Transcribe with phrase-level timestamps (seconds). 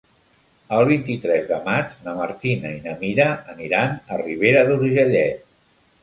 [0.75, 5.45] El vint-i-tres de maig na Martina i na Mira aniran a Ribera d'Urgellet.